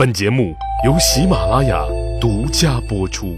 [0.00, 1.84] 本节目由喜马拉雅
[2.18, 3.36] 独家播出。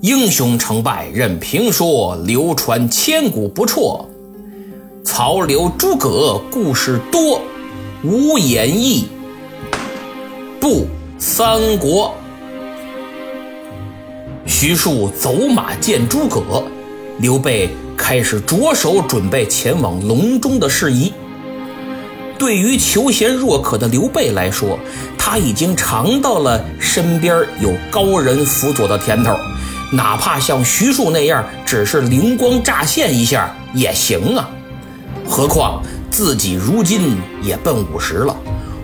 [0.00, 4.08] 英雄成败任评说，流传千古不辍。
[5.04, 7.42] 曹刘诸葛故事多，
[8.02, 9.08] 无演义
[10.58, 10.86] 不
[11.18, 12.14] 三国。
[14.46, 16.64] 徐庶走马见诸葛，
[17.18, 21.12] 刘备开始着手准备前往隆中的事宜。
[22.38, 24.78] 对于求贤若渴的刘备来说，
[25.18, 29.34] 他已经尝到了身边有高人辅佐的甜头，
[29.92, 34.48] 哪怕像徐庶那样只是灵光乍现一下也行啊。
[35.28, 38.36] 何况自己如今也奔五十了，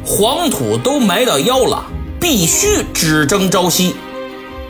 [0.04, 1.84] 黄土都埋到腰了，
[2.20, 3.94] 必须只争朝夕。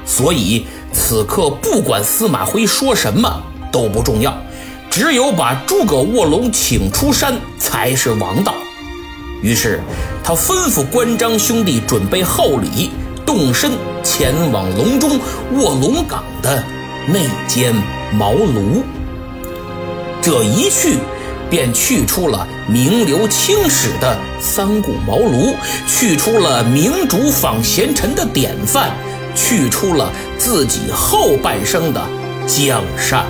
[0.04, 4.36] 所以此刻不管司马徽说什么都不重要，
[4.90, 8.52] 只有把诸葛卧龙请出山才是王道。
[9.42, 9.80] 于是，
[10.22, 12.90] 他吩咐关张兄弟准备厚礼，
[13.26, 13.72] 动身
[14.04, 15.18] 前往隆中
[15.54, 16.62] 卧龙岗的
[17.08, 17.18] 那
[17.48, 17.74] 间
[18.12, 18.82] 茅庐。
[20.22, 20.96] 这一去，
[21.50, 25.56] 便去出了名留青史的三顾茅庐，
[25.88, 28.92] 去出了明主访贤臣的典范，
[29.34, 32.00] 去出了自己后半生的
[32.46, 33.26] 江山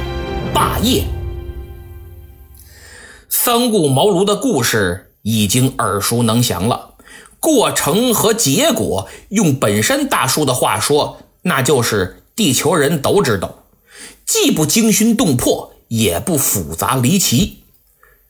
[0.53, 1.05] 霸业。
[3.31, 5.12] 三顾茅庐的故事。
[5.23, 6.95] 已经耳熟能详了，
[7.41, 13.65] 过程和结果，用本山大叔的话说，那就是地球人都知道，
[14.27, 17.59] 既不惊心动魄，也不复杂离奇。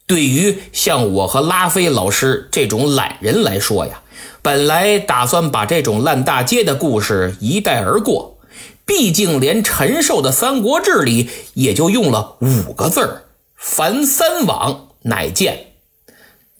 [0.07, 4.03] 对于像我和拉菲老师这种懒人来说呀，
[4.43, 8.39] 本来打算把这种烂大街的故事一带而过，
[8.85, 13.25] 毕竟连陈寿的《三国志》里也就用了五个字儿
[13.57, 15.69] ：“凡三往，乃见。”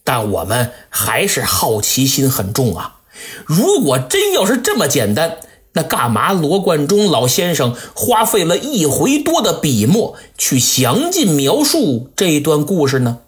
[0.03, 2.99] 但我们还是好奇心很重啊！
[3.45, 5.37] 如果真要是这么简单，
[5.73, 13.19] 那干嘛罗贯中老先生花费了一回多的笔墨去详尽描述这段故事呢？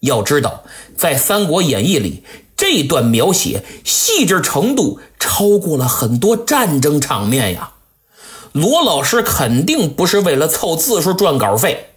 [0.00, 0.64] 要知道，
[0.96, 2.22] 在《三国演义》里，
[2.54, 7.70] 这段描写细致程度超过了很多战争场面呀。
[8.52, 11.93] 罗老师肯定不是为了凑字数赚稿费。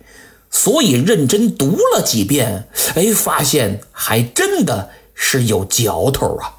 [0.49, 6.53] 所以认真读了几遍，哎，发现还真的是有嚼头啊！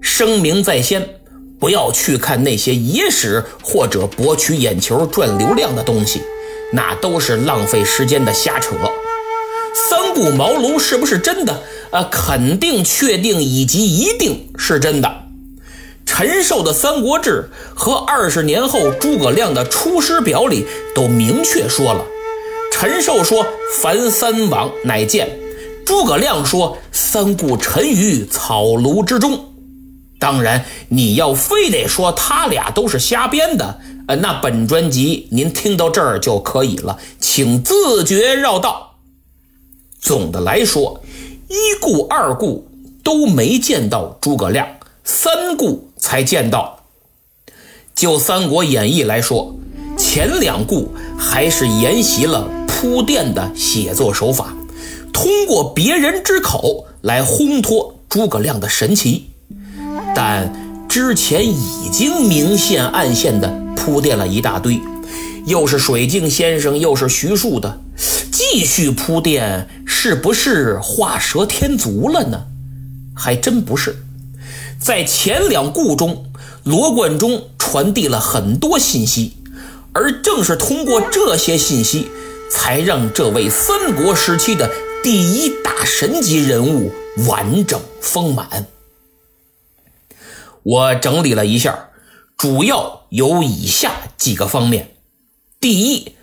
[0.00, 1.08] 声明在先，
[1.58, 6.20] 不要去看那些野史或者博取眼球、赚流量的东西，
[6.72, 8.76] 那都是浪费时间的瞎扯。
[9.74, 11.62] 三顾茅庐是不是真的？
[11.90, 15.24] 啊，肯定、确定以及一定是真的。
[16.12, 17.48] 陈寿的《三国志》
[17.78, 22.04] 和二十年后诸葛亮的《出师表》里都明确说了，
[22.72, 23.46] 陈寿说
[23.80, 25.28] “凡三往，乃见”；
[25.86, 29.52] 诸葛亮说“三顾臣于草庐之中”。
[30.18, 33.78] 当然，你要非得说他俩都是瞎编的，
[34.08, 38.96] 呃，那本专辑您听到这儿就可以了，请自觉绕道。
[40.00, 41.00] 总的来说，
[41.48, 42.68] 一顾、二顾
[43.04, 44.66] 都没见到诸葛亮，
[45.04, 45.86] 三顾。
[46.00, 46.80] 才见到。
[47.94, 49.54] 就《三国演义》来说，
[49.98, 54.56] 前两故还是沿袭了铺垫的写作手法，
[55.12, 59.30] 通过别人之口来烘托诸葛亮的神奇。
[60.14, 64.80] 但之前已经明线暗线的铺垫了一大堆，
[65.44, 67.78] 又是水镜先生，又是徐庶的，
[68.32, 72.42] 继续铺垫，是不是画蛇添足了呢？
[73.14, 73.94] 还真不是。
[74.80, 76.32] 在前两故中，
[76.64, 79.36] 罗贯中传递了很多信息，
[79.92, 82.10] 而正是通过这些信息，
[82.50, 84.70] 才让这位三国时期的
[85.02, 86.90] 第一大神级人物
[87.28, 88.66] 完整丰满。
[90.62, 91.90] 我整理了一下，
[92.38, 94.96] 主要有以下几个方面：
[95.60, 96.14] 第一，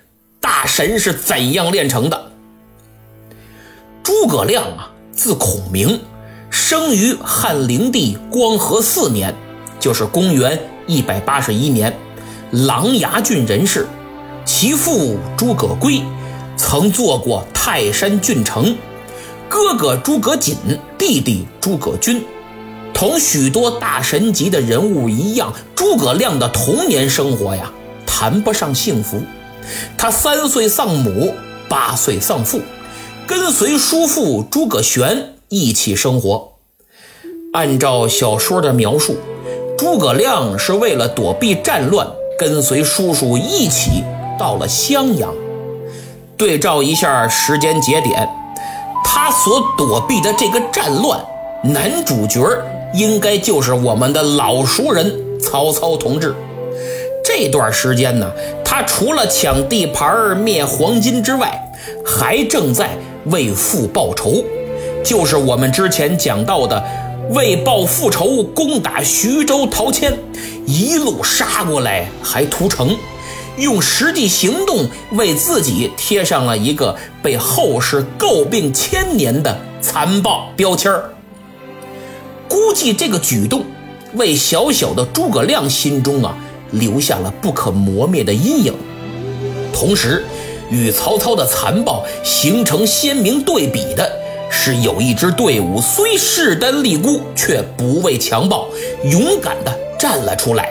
[0.42, 2.32] 大神是怎样炼成的？
[4.02, 6.02] 诸葛亮啊，字孔明。
[6.60, 9.34] 生于汉灵帝光和四年，
[9.80, 11.96] 就是公元一百八十一年，
[12.50, 13.88] 琅琊郡人士。
[14.44, 16.02] 其父诸葛圭
[16.58, 18.76] 曾做过泰山郡丞，
[19.48, 20.58] 哥哥诸葛瑾，
[20.98, 22.26] 弟弟诸葛均。
[22.92, 27.72] 同许多大神级的人物一样，诸葛亮的童年生活呀，
[28.08, 29.22] 谈不上幸福。
[29.96, 31.36] 他三岁丧母，
[31.70, 32.62] 八岁丧父，
[33.28, 35.36] 跟随叔父诸葛玄。
[35.50, 36.54] 一起生活。
[37.54, 39.18] 按照小说的描述，
[39.78, 42.08] 诸葛亮是为了躲避战乱，
[42.38, 44.04] 跟随叔叔一起
[44.38, 45.34] 到了襄阳。
[46.36, 48.30] 对照一下时间节点，
[49.04, 51.20] 他所躲避的这个战乱
[51.64, 52.46] 男主角
[52.94, 56.36] 应该就是我们的老熟人曹操同志。
[57.24, 58.32] 这段时间呢，
[58.64, 61.60] 他除了抢地盘、灭黄巾之外，
[62.06, 62.92] 还正在
[63.26, 64.44] 为父报仇，
[65.08, 66.84] 就是我们之前讲到的，
[67.30, 70.20] 为报复仇攻打徐州陶谦，
[70.66, 72.94] 一路杀过来还屠城，
[73.56, 76.94] 用实际行动为自己贴上了一个
[77.24, 81.10] 被后世诟病千年的残暴标签儿
[82.50, 83.64] 估计这个举动，
[84.16, 86.38] 为小小的诸葛亮心中啊。
[86.72, 88.74] 留下了不可磨灭的阴影，
[89.74, 90.26] 同时，
[90.70, 94.12] 与曹操的残暴形成鲜明对比的
[94.50, 98.68] 是，有一支队伍虽势单力孤，却不畏强暴，
[99.04, 100.70] 勇敢地站了出来。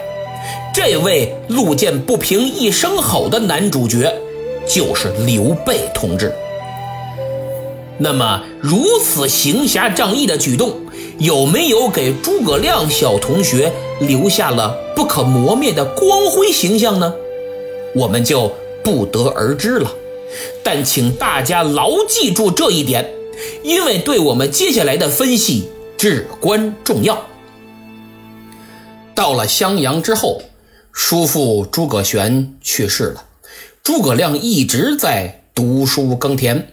[0.75, 4.13] 这位路见不平一声吼的男主角，
[4.67, 6.35] 就是刘备同志。
[7.99, 10.73] 那么，如此行侠仗义的举动，
[11.19, 17.15] 有没有给诸葛亮小同学留下了不可磨灭的光辉形象呢？
[17.95, 18.53] 我们就
[18.85, 19.91] 不得而知了。
[20.63, 23.11] 但请大家牢记住这一点，
[23.67, 25.69] 因为对我们接下来的分析
[25.99, 27.27] 至关重要。
[29.13, 30.41] 到了襄阳之后，
[30.93, 33.25] 叔父诸葛玄去世了，
[33.83, 36.69] 诸葛亮一直在读书耕田。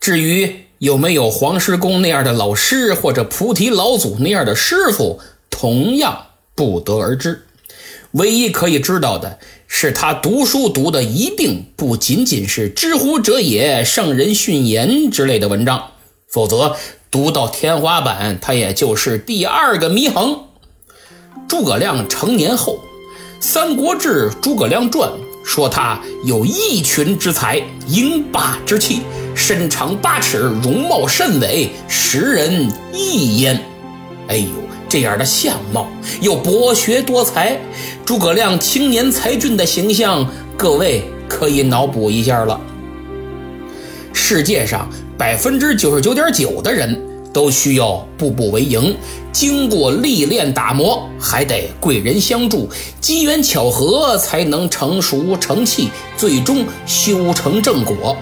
[0.00, 5.20] 至于有没有黄石公那样的老师，或者菩提老祖那样的师傅，
[5.50, 6.26] 同样
[6.56, 7.44] 不得而知。
[8.10, 9.38] 唯一可以知道的
[9.68, 15.90] 是，他读书读的一定不仅仅是“知乎者也”“圣人训言”之类的文章，
[16.34, 16.74] 否则
[17.12, 20.36] 读到天花板，他也就是第二个祢衡。
[21.46, 22.72] 诸葛亮成年后，
[23.38, 25.08] 《三国志·诸葛亮传》
[25.44, 29.02] 说他有一群之才，英霸之气。
[29.36, 33.62] 身长八尺，容貌甚伟，时人异焉。
[34.26, 34.48] 哎呦，
[34.88, 35.86] 这样的相貌
[36.20, 37.56] 又博学多才，
[38.04, 42.60] 诸葛亮青年才俊的形象，各位可以脑补一下了。
[44.12, 47.00] 世界上百分之九十九点九的人
[47.32, 48.96] 都需要步步为营，
[49.32, 52.68] 经过历练打磨，还得贵人相助，
[53.00, 58.16] 机缘巧合才能成熟成器，最终修成正果。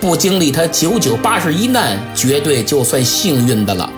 [0.00, 3.88] 不经历他九九八十一难，绝对就算幸运的了。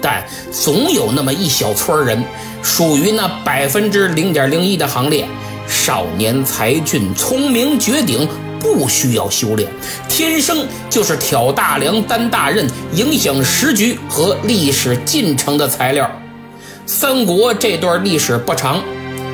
[0.00, 2.24] 但总有那么一小撮人，
[2.62, 5.26] 属于那百分之零点零一的行列。
[5.68, 8.26] 少年才俊，聪明绝顶，
[8.60, 9.68] 不需要修炼，
[10.08, 16.10] 天生就是挑大梁、担大任、影响时局和历史进程的材料。
[16.86, 18.82] 三国这段历史不长，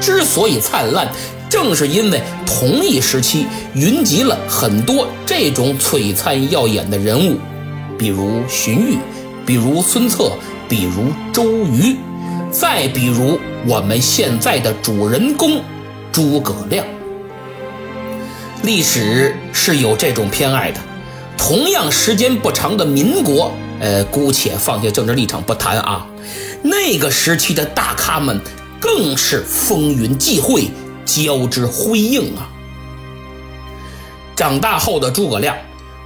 [0.01, 1.09] 之所以灿烂。
[1.51, 7.39] 正是因为同一时期云集了很多这种璀璨耀眼的人物，
[7.97, 8.99] 比如荀彧，
[9.47, 10.33] 比如孙策，
[10.69, 11.97] 比如周瑜，
[12.51, 13.39] 再比如
[13.69, 15.63] 我们现在的主人公
[16.11, 16.85] 诸葛亮。
[18.65, 20.81] 历史是有这种偏爱的。
[21.37, 26.07] 同样时间不长的民国，呃，姑且放下政治立场不谈啊，
[26.63, 28.41] 那个时期的大咖们
[28.81, 30.69] 更是风云际会。
[31.07, 32.49] 交织辉映啊！
[34.35, 35.55] 长大后的诸葛亮，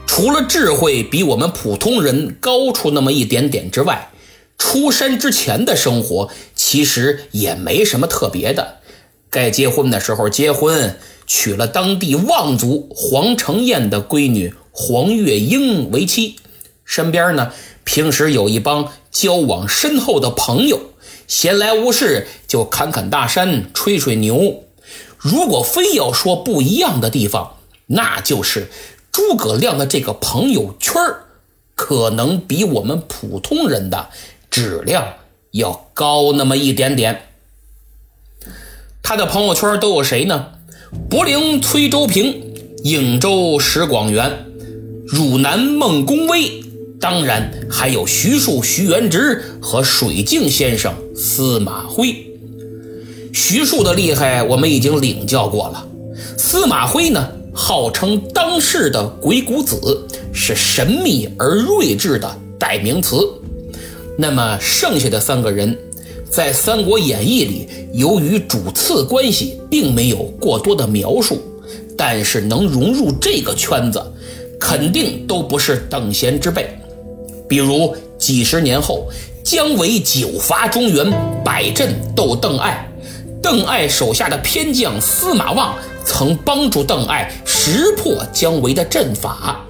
[0.08, 4.10] 除了智慧比我们普通人高出那么一点点之外，
[4.58, 8.78] 出山之前的生活其实也没什么特别的。
[9.30, 16.36] 该结婚的时候结婚，娶了当地望族黄承彦的闺女黄月英为妻。
[16.84, 17.52] 身边呢，
[17.84, 20.80] 平时有一帮交往深厚的朋友，
[21.26, 24.64] 闲来无事就侃侃大山，吹吹牛。
[25.18, 28.70] 如果非要说不一样的地方，那就是
[29.12, 30.94] 诸葛亮的这个朋友圈
[31.74, 34.08] 可能比我们普通人的
[34.50, 35.14] 质量
[35.50, 37.26] 要高那么一点点。
[39.02, 40.52] 他的朋友圈都有谁呢？
[41.10, 42.54] 柏陵崔州平、
[42.84, 44.46] 颍州石广元、
[45.06, 46.62] 汝南孟公威，
[46.98, 52.16] 当然还有徐庶、徐元直和水镜先生司马徽。
[53.34, 55.86] 徐庶的厉害，我们已经领教过了。
[56.38, 63.16] 司马徽呢，号称当世的鬼谷子，是神秘而睿智的代名词。
[64.16, 65.78] 那么剩下的三个人，
[66.30, 71.40] 在《三国演义》里，由于主次关系，并没有过多的描述，
[71.96, 74.02] 但是能融入这个圈子，
[74.60, 76.78] 肯定都不是等闲之辈。
[77.48, 79.08] 比如几十年后，
[79.42, 81.10] 姜维九伐中原，
[81.42, 82.84] 摆阵斗邓艾。
[83.40, 89.64] 邓艾手下的偏将司马望曾帮助邓艾识破姜维的阵法，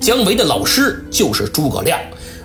[0.00, 1.98] 姜维的老师就是诸葛亮，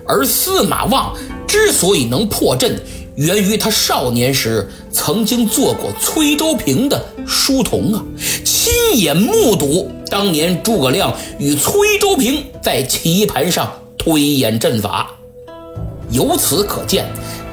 [0.07, 1.15] 而司马望
[1.45, 2.79] 之所以能破阵，
[3.15, 8.03] 源于他少年时曾经做过崔州平的书童啊，
[8.45, 15.11] 亲眼目睹当年诸葛亮与崔州平在棋盘上推演阵法。
[16.09, 17.05] 由此可见，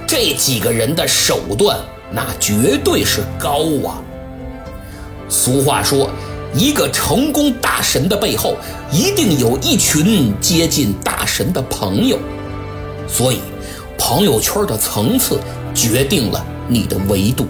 [0.06, 1.76] 这几个人的手段
[2.12, 4.00] 那绝对是高啊。
[5.28, 6.08] 俗话说，
[6.54, 8.56] 一个成功大神的背后，
[8.92, 12.16] 一定有一群接近大神的朋友，
[13.08, 13.40] 所以。
[13.98, 15.38] 朋友圈的层次
[15.74, 17.46] 决定了你的维度。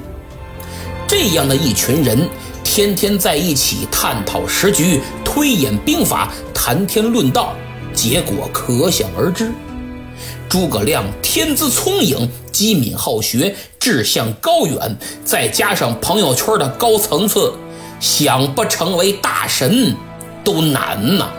[1.07, 2.29] 这样的一群人，
[2.65, 7.55] 天天在一起探讨时局、推演兵法、谈天论道，
[7.95, 9.53] 结果可想而知。
[10.49, 17.53] 诸葛亮天资聪颖、机敏好学、志向高远，再加上朋友圈的高层次，
[18.01, 19.95] 想不成为大神
[20.43, 21.31] 都难呐。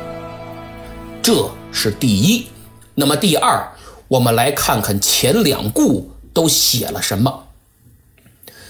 [1.22, 2.48] 这是第一。
[2.96, 3.68] 那么第二。
[4.10, 7.46] 我们来看看前两故都写了什么。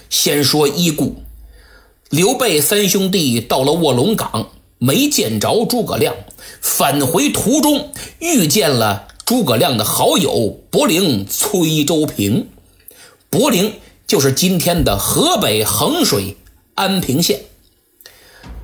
[0.10, 1.24] 先说一故，
[2.10, 6.14] 刘备三兄弟到了卧龙岗，没见着诸葛亮，
[6.62, 12.50] 返回途中遇见了诸葛亮的好友伯陵崔州平。
[13.30, 16.36] 伯陵就是今天的河北衡水
[16.76, 17.44] 安平县。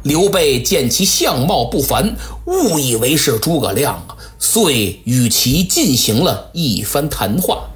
[0.03, 4.14] 刘备见其相貌不凡，误以为是诸葛亮啊。
[4.37, 7.69] 遂与其进行了一番谈话，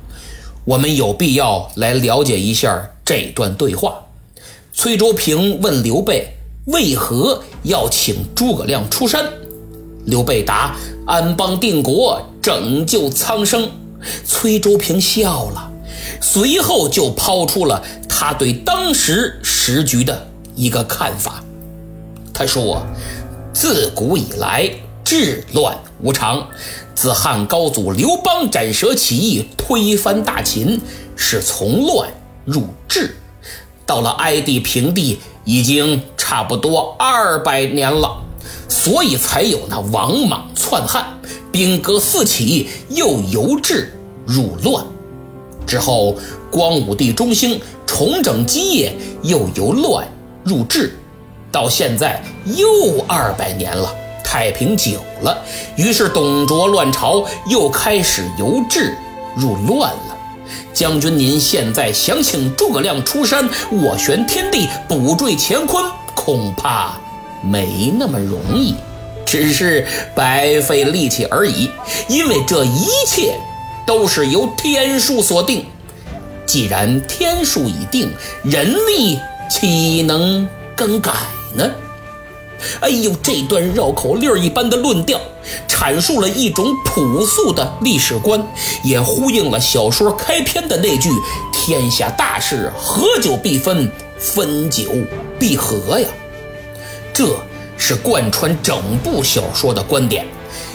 [0.66, 4.04] 我们有必要来了解一下这段对话。
[4.74, 6.34] 崔州平问刘备
[6.66, 9.26] 为何要请诸葛亮出山，
[10.06, 10.76] 刘备答
[11.08, 13.70] ：“安邦定国，拯救苍生。”
[14.26, 15.72] 崔州平笑了，
[16.22, 21.44] 随后就抛出了他对当时时局的一个看法。
[22.34, 22.86] 他说
[23.54, 24.70] ：“自古以来。”
[25.02, 26.48] 治乱无常，
[26.96, 30.80] 自汉高祖刘邦斩蛇起义，推翻大秦，
[31.16, 32.10] 是从乱
[32.46, 33.16] 入治，
[33.86, 38.22] 到了哀帝平帝，已经差不多二百年了，
[38.70, 41.20] 所以才有那王莽篡汉，
[41.52, 43.94] 兵戈四起，又由治
[44.26, 44.86] 入乱，
[45.68, 46.16] 之后
[46.50, 50.08] 光武帝中兴，重整基业，又由乱
[50.46, 50.98] 入治，
[51.52, 53.94] 到现在又二百年了。
[54.32, 55.44] 太平久了，
[55.76, 58.96] 于是董卓乱朝又开始由治
[59.36, 60.16] 入乱了。
[60.72, 65.84] 将军，您现在想请诸葛亮出山斡旋天地、补缀乾坤，
[66.14, 66.92] 恐怕
[67.42, 68.76] 没那么容易，
[69.26, 71.72] 只是白费力气而已。
[72.08, 73.34] 因为这一切
[73.84, 75.66] 都是由天数所定，
[76.46, 78.12] 既然天数已定，
[78.44, 79.18] 人力
[79.50, 81.14] 岂能更改
[81.56, 81.68] 呢？
[82.82, 85.20] 哎呦，这段绕口令一般的论调，
[85.68, 88.46] 阐述了一种朴素的历史观，
[88.84, 91.10] 也呼应了小说开篇的那句
[91.54, 94.84] “天下大事，合久必分，分久
[95.40, 96.08] 必合”呀。
[97.14, 97.36] 这
[97.78, 100.26] 是贯穿整部小说的观点，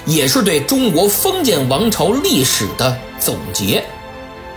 [0.07, 3.85] 也是对中国封建王朝历史的总结。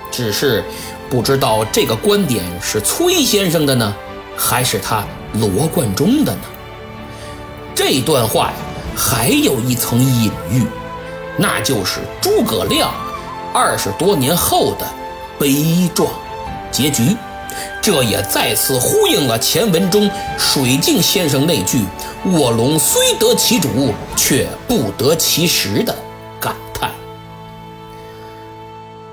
[0.09, 0.63] 只是
[1.09, 3.93] 不知道这个观点是崔先生的呢，
[4.35, 6.41] 还是他罗贯中的呢？
[7.77, 8.53] 这段话呀，
[8.95, 10.65] 还有一层隐喻，
[11.37, 12.91] 那就是诸葛亮
[13.53, 14.87] 二十多年后的
[15.37, 16.11] 悲壮
[16.71, 17.15] 结局。
[17.79, 21.85] 这也再次呼应了前文中水镜先生那句
[22.33, 25.95] “卧龙虽得其主，却不得其时”的
[26.39, 26.89] 感叹。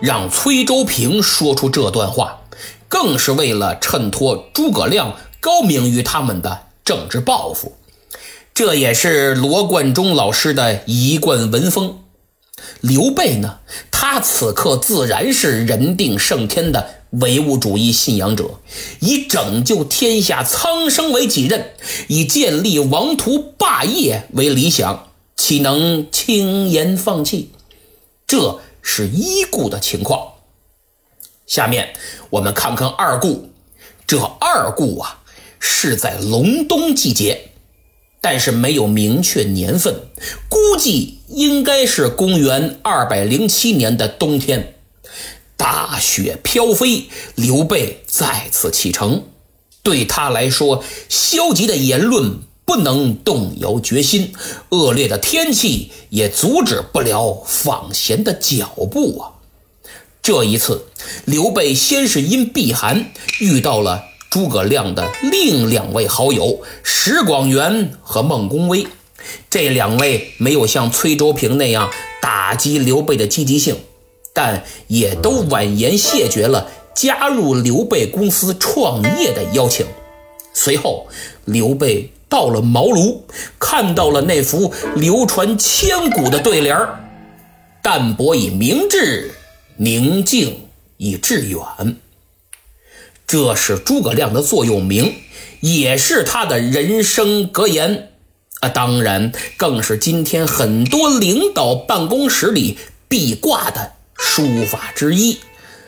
[0.00, 2.38] 让崔州平说出这段话，
[2.88, 7.70] 更是为了衬托诸葛亮高明于他们的政治抱负。
[8.54, 11.98] 这也是罗贯中老师的一贯文风。
[12.80, 13.58] 刘备呢，
[13.90, 18.60] 他此刻自然是人定胜天的唯物主义信仰者，
[19.00, 21.72] 以拯救天下苍生为己任，
[22.06, 27.50] 以建立王图霸业为理想，岂能轻言放弃？
[28.24, 30.28] 这是一故的情况。
[31.44, 31.92] 下面
[32.30, 33.50] 我们看看二故，
[34.06, 35.22] 这二故啊，
[35.58, 37.50] 是在隆冬季节。
[38.24, 39.96] 但是没有明确年份，
[40.48, 44.76] 估计应该是公元二百零七年的冬天，
[45.58, 49.24] 大雪飘飞，刘备再次启程。
[49.82, 54.32] 对他来说，消极的言论不能动摇决心，
[54.70, 59.32] 恶劣的天气也阻止不了访贤的脚步啊。
[60.22, 60.86] 这一次，
[61.26, 64.13] 刘备先是因避寒遇到了。
[64.34, 68.84] 诸葛亮的另两位好友石广元和孟公威，
[69.48, 71.88] 这两位没有像崔州平那样
[72.20, 73.76] 打击刘备的积极性，
[74.32, 79.86] 但也都婉言谢绝了加入刘备公司创业的邀请。
[80.52, 81.06] 随后，
[81.44, 83.20] 刘备到了茅庐，
[83.60, 86.98] 看到了那幅流传千古的对联儿
[87.80, 89.30] ：“淡泊以明志，
[89.76, 90.58] 宁静
[90.96, 91.60] 以致远。”
[93.26, 95.14] 这是诸葛亮的座右铭，
[95.60, 98.10] 也是他的人生格言
[98.60, 98.68] 啊！
[98.68, 102.78] 当然，更是今天很多领导办公室里
[103.08, 105.38] 必挂的书法之一。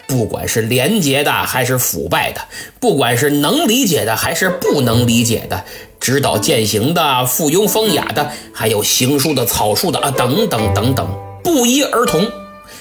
[0.08, 2.42] 不管是廉洁的还是腐败的，
[2.78, 5.64] 不管是能理解的还是不能理解的，
[5.98, 12.30] 指导践行的、附庸风雅的，还有行书的、草书的啊，等等等等，不一而同。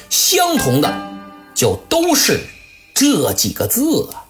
[0.10, 1.10] 相同的，
[1.56, 2.42] 就都是
[2.94, 4.25] 这几个字啊。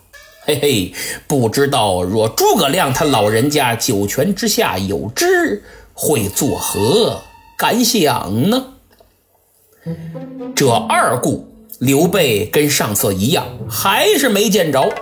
[0.48, 0.94] 嘿嘿，
[1.26, 5.64] 不知道若诸葛亮他老人家九泉之下有知，
[5.96, 7.24] 会作何
[7.58, 8.74] 感想呢？
[10.56, 11.52] 这二顾。
[11.80, 14.94] 刘备跟上次一样，还是没见着。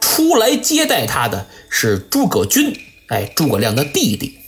[0.00, 2.72] 出来接待他的是诸葛均，
[3.08, 4.38] 哎，诸葛亮的弟弟。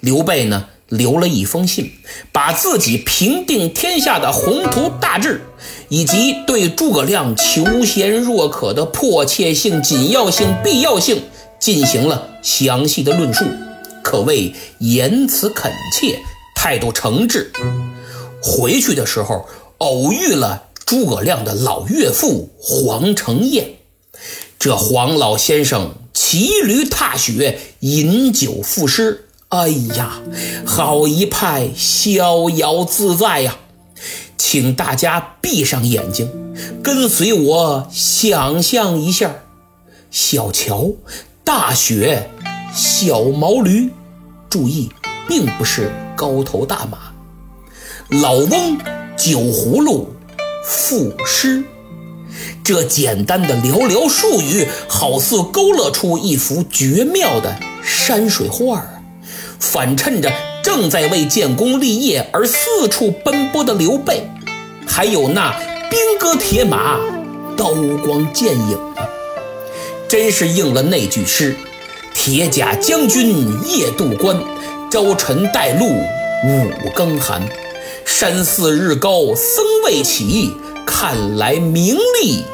[0.00, 1.90] 刘备呢，留了一封信，
[2.30, 5.40] 把自己平定天下的宏图大志，
[5.92, 11.24] 以及对诸葛亮求贤若渴的迫切性、紧要性、必要性，
[11.60, 13.44] 进行了详细的论述，
[14.02, 16.18] 可谓言辞恳切，
[16.56, 17.48] 态度诚挚。
[18.42, 19.44] 回去的时候，
[19.76, 20.62] 偶遇了。
[20.86, 23.74] 诸葛亮的老岳父黄承彦，
[24.58, 30.20] 这黄老先生骑驴踏雪，饮酒赋诗，哎呀，
[30.66, 33.58] 好一派逍遥自在呀！
[34.36, 36.30] 请大家闭上眼睛，
[36.82, 39.36] 跟随我想象一下：
[40.10, 40.92] 小桥、
[41.44, 42.30] 大雪、
[42.74, 43.90] 小毛驴，
[44.48, 44.90] 注意，
[45.28, 46.98] 并不是高头大马。
[48.20, 48.78] 老翁
[49.16, 50.14] 酒葫芦。
[50.64, 51.64] 赋诗，
[52.62, 59.02] 这简单的寥寥数语，好似勾勒出一幅绝妙的山水画儿，
[59.58, 64.22] 反衬着正在为建功立业而四处奔波的刘备，
[64.86, 65.52] 还有那
[65.90, 66.98] 兵戈铁马、
[67.56, 69.04] 刀光剑影啊，
[70.08, 71.56] 真是应了那句诗
[72.14, 74.36] ：“铁甲将军夜渡关，
[74.90, 77.42] 朝臣带路五更寒。”
[78.04, 80.50] 山寺日高僧未起，
[80.86, 82.44] 看来名利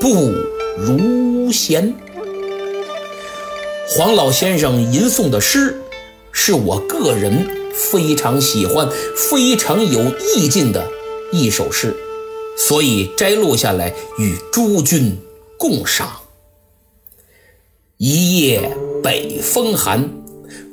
[0.00, 0.30] 不
[0.76, 1.94] 如闲。
[3.88, 5.80] 黄老先生吟诵的诗，
[6.32, 10.88] 是我个人非常喜欢、非常有意境的
[11.32, 11.94] 一首诗，
[12.56, 15.18] 所以摘录下来与诸君
[15.58, 16.10] 共赏。
[17.98, 20.10] 一夜北风寒，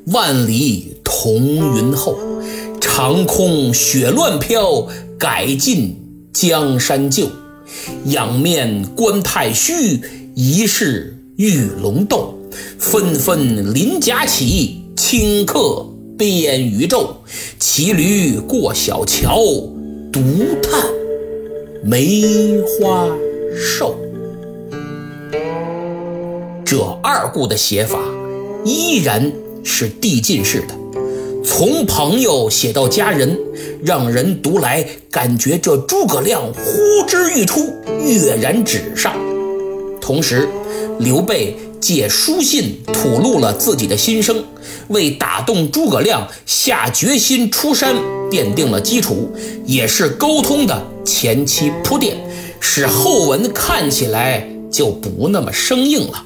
[0.08, 2.18] 万里彤云厚。
[2.82, 4.88] 长空雪乱飘，
[5.20, 5.96] 改尽
[6.34, 7.30] 江山旧。
[8.06, 10.02] 仰面观太虚，
[10.34, 12.36] 疑是玉龙斗。
[12.80, 17.16] 纷纷鳞甲起，顷刻变宇宙。
[17.58, 19.38] 骑驴过小桥，
[20.12, 20.20] 独
[20.62, 20.84] 叹
[21.82, 23.08] 梅花
[23.56, 23.96] 瘦。
[26.66, 27.98] 这二顾的写法，
[28.66, 29.32] 依然
[29.64, 30.76] 是递进式的。
[31.46, 33.40] 从朋友写到家人，
[33.82, 37.62] 让人读来感觉这诸葛亮呼之欲出，
[38.06, 39.16] 跃然纸上。
[40.02, 40.50] 同时，
[41.00, 44.44] 刘备借书信吐露了自己的心声，
[44.90, 47.96] 为打动诸葛亮下决心出山
[48.30, 49.32] 奠定了基础，
[49.66, 52.18] 也是沟通的前期铺垫，
[52.60, 56.24] 使后文看起来就不那么生硬了。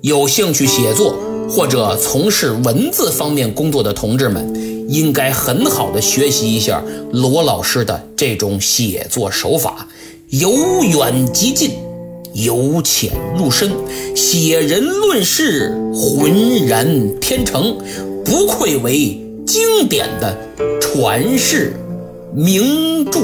[0.00, 1.16] 有兴趣写作。
[1.46, 9.86] 或者从事文字方面工作的同志们，应该很好的学习一下罗老师的这种写作手法，
[10.30, 10.50] 由
[10.82, 11.72] 远及近，
[12.34, 13.70] 由浅入深，
[14.16, 17.78] 写人论事浑然天成，
[18.24, 20.36] 不愧为经典的
[20.80, 21.74] 传世
[22.34, 23.20] 名著。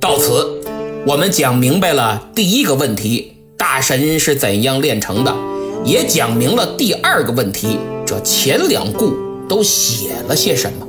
[0.00, 0.62] 到此，
[1.06, 5.36] 我们讲明白了第一个问题：大神是怎样炼成的？
[5.84, 9.12] 也讲明了第二个问题，这前两故
[9.48, 10.86] 都写了些什么？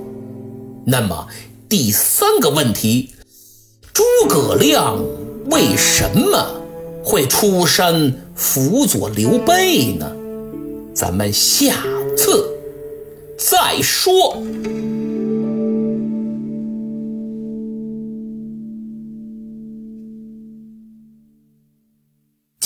[0.86, 1.28] 那么
[1.68, 3.10] 第三个问题，
[3.94, 4.98] 诸葛亮
[5.46, 6.62] 为什么
[7.04, 10.12] 会出山辅佐刘备呢？
[10.94, 11.76] 咱们下
[12.18, 12.46] 次
[13.38, 14.42] 再说。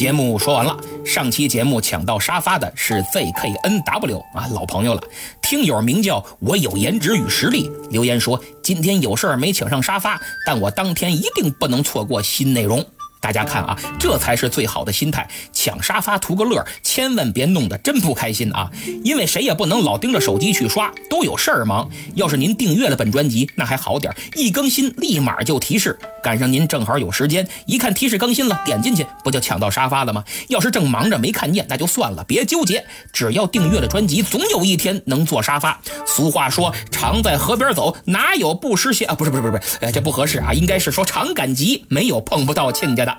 [0.04, 5.02] 节目说完了，上期节目抢到沙发的是 ZKNW 啊，老朋友了。
[5.42, 12.86] 听友名叫我有颜值与实力，留言说今天有事儿没抢上沙发，但我当天一定不能错过新内容。
[13.24, 15.26] 大家看啊，这才是最好的心态。
[15.54, 18.70] 抢沙发图个乐，千万别弄得真不开心啊！
[19.02, 21.90] 因为谁也不能老盯着手机去刷，都有事儿忙。
[22.16, 30.22] 要是您订阅了本专辑，那还好点，一更新立马就提示，赶上您正好有时间，一看提示更新了，点进去不就抢到沙发了吗？
[30.50, 32.86] 要是正忙着没看见，那就算了，别纠结。
[33.14, 35.80] 只要订阅了专辑，总有一天能坐沙发。
[36.06, 39.16] 俗话说，常在河边走，哪有不湿鞋啊？
[39.16, 43.13] 不是不是不是不是，哎，这不合适啊，应该是说常赶集，没有碰不到亲家的。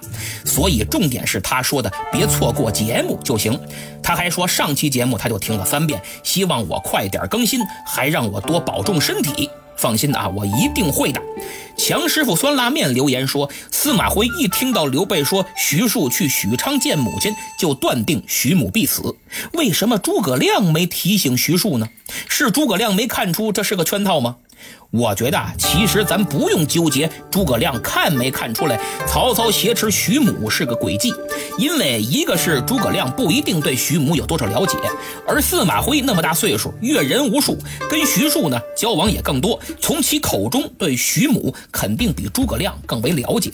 [0.45, 3.59] 所以重点是他说的，别错过节目就行。
[4.03, 9.49] 他还说上期节目他就听了三遍，希望我快点更新，还让我多保重身体。
[9.77, 11.21] 放心啊，我一定会的。
[11.77, 19.17] 强师傅酸辣面留言说，司马徽一听到刘备说徐庶去许昌见母亲，就断定徐母必死。
[19.55, 21.89] 为什么诸葛亮没提醒徐庶呢？
[22.29, 24.37] 是诸葛亮没看出这是个圈套吗？
[24.95, 31.13] 我觉得其实咱不用纠结诸葛亮看没看出来曹操挟持徐母是个诡计，
[31.59, 34.79] 因为一个是诸葛亮不一定对徐母有多少了解，
[35.27, 37.59] 而司马徽那么大岁数，阅人无数，
[37.91, 43.51] 跟徐庶呢交往也更多，从其口中对徐母肯定比诸葛亮更为了解。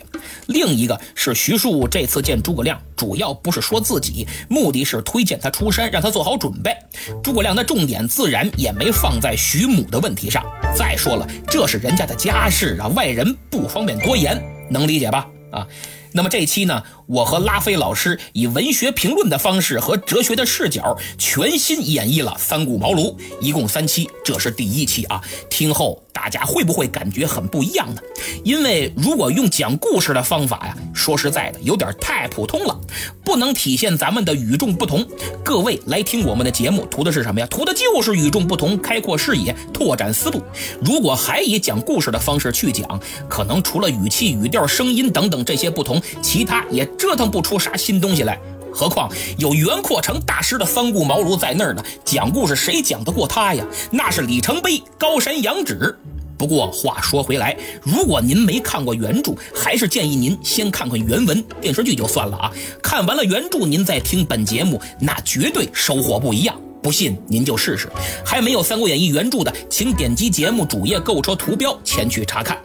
[0.48, 6.76] 另一个是徐庶这次见诸葛亮，主要不是说自己，目的是推荐他出山，让他做好准备。
[7.22, 10.44] 诸葛亮的重点自然也没放在徐母的问题上。
[10.76, 11.26] 再说了。
[11.46, 15.26] 这是人家的家事啊，外人不方便多言，能理解吧？
[15.50, 15.66] 啊，
[16.12, 25.20] 那么这期呢，我和拉菲老师以文学评论的方式和哲学的视角，全新演绎了三顾茅庐，一共三期，这是第一期啊，
[25.50, 26.00] 听后。
[26.12, 28.02] 大家会不会感觉很不一样呢？
[28.44, 32.78] 因为如果用讲故事的方法呀，说实在的，有点太普通了，
[33.24, 35.06] 不能体现咱们的与众不同。
[35.42, 37.46] 各位来听我们的节目，图的是什么呀？
[37.46, 40.42] 图的就是与众不同，开阔视野，拓展思路。
[40.84, 48.38] 如果还以讲故事的方式去讲，可能除了语气、语调、声音等等这些不同，其他也折腾不出啥新东西来。
[48.72, 53.64] 何况有袁阔成大师的三顾茅庐在那儿呢，讲故事谁讲得过他呀？
[53.90, 55.98] 那是里程碑，高山仰止。
[56.38, 62.52] 不过话说回来，如果您没看过原著，还是建议您先看看原文电视剧就算了啊。
[62.82, 66.54] 看完了原著，您再听本节目，那绝对收获不一样。
[66.82, 67.88] 不信您就试试。
[68.24, 72.56] 还没有《三国演义》原著的，请点击节目主页购车图标前去查看。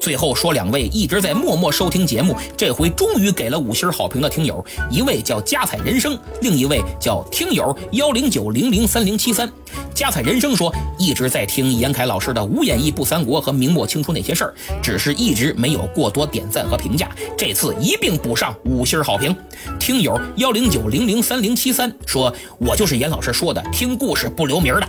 [0.00, 9.50] 最后说两位一直在默默收听节目，这回终于给了五星好评的听友，一位叫加彩人生，另一位叫听友幺零九零零三零七三。
[9.94, 19.34] 加彩人生说，一直在听严凯老师的《无演义不三国》和《明末清初那些事儿》，只是一直没有过多点赞和评价，这次一并补上五星好评。
[19.78, 24.88] 听友幺零九零零三零七三说，我就是严老师说的听故事不留名的。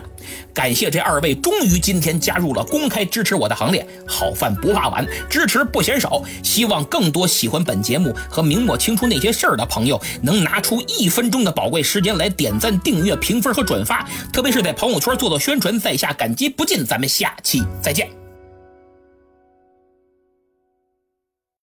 [0.53, 6.23] 感谢这二位终于今天加入了公开支持我的行列，好饭不怕晚，支持不嫌少。
[6.43, 16.83] 希望更多喜欢本节目和明末清初那些事儿的朋友，能拿出一分钟的宝贵时间来点赞、订阅、评分和转发，特别是在朋友圈做做宣传，在下感激不尽。
[16.85, 18.22] 咱们下期再见。